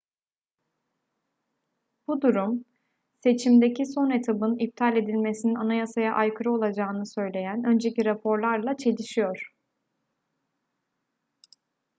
[2.07, 2.65] bu durum
[3.23, 9.51] seçimdeki son etabın iptal edilmesinin anayasaya aykırı olacağını söyleyen önceki raporlarla çelişiyor